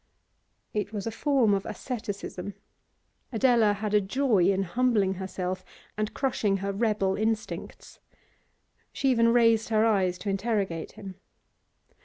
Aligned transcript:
It 0.73 0.91
was 0.93 1.05
a 1.05 1.11
form 1.11 1.53
of 1.53 1.63
asceticism; 1.63 2.55
Adela 3.31 3.73
had 3.73 3.93
a 3.93 4.01
joy 4.01 4.45
in 4.49 4.63
humbling 4.63 5.13
herself 5.13 5.63
and 5.95 6.11
crushing 6.11 6.57
her 6.57 6.71
rebel 6.71 7.15
instincts. 7.15 7.99
She 8.91 9.09
even 9.11 9.27
raised 9.31 9.69
her 9.69 9.85
eyes 9.85 10.17
to 10.17 10.29
interrogate 10.31 10.93
him. 10.93 11.17